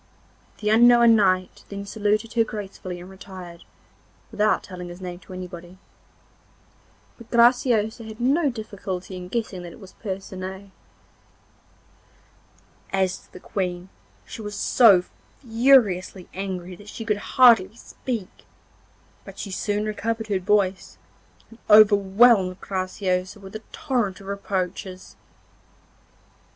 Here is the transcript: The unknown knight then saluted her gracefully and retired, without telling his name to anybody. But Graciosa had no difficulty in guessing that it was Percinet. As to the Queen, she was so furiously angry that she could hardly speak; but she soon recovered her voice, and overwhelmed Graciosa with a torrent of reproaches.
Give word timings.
The 0.61 0.71
unknown 0.71 1.15
knight 1.15 1.63
then 1.69 1.85
saluted 1.85 2.33
her 2.33 2.43
gracefully 2.43 2.99
and 2.99 3.07
retired, 3.07 3.63
without 4.31 4.63
telling 4.63 4.89
his 4.89 4.99
name 4.99 5.19
to 5.19 5.33
anybody. 5.33 5.77
But 7.19 7.29
Graciosa 7.29 8.03
had 8.05 8.19
no 8.19 8.49
difficulty 8.49 9.15
in 9.15 9.27
guessing 9.27 9.61
that 9.61 9.73
it 9.73 9.79
was 9.79 9.93
Percinet. 9.93 10.71
As 12.91 13.15
to 13.19 13.31
the 13.31 13.39
Queen, 13.39 13.89
she 14.25 14.41
was 14.41 14.55
so 14.55 15.03
furiously 15.41 16.27
angry 16.33 16.75
that 16.77 16.89
she 16.89 17.05
could 17.05 17.17
hardly 17.37 17.75
speak; 17.75 18.45
but 19.23 19.37
she 19.37 19.51
soon 19.51 19.85
recovered 19.85 20.29
her 20.29 20.39
voice, 20.39 20.97
and 21.51 21.59
overwhelmed 21.69 22.59
Graciosa 22.59 23.39
with 23.39 23.55
a 23.55 23.61
torrent 23.71 24.19
of 24.19 24.25
reproaches. 24.25 25.15